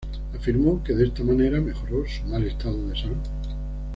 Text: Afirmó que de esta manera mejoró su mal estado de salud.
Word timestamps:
Afirmó 0.35 0.83
que 0.83 0.95
de 0.95 1.05
esta 1.09 1.23
manera 1.23 1.61
mejoró 1.61 2.03
su 2.07 2.23
mal 2.27 2.43
estado 2.43 2.87
de 2.89 2.95
salud. 2.99 3.17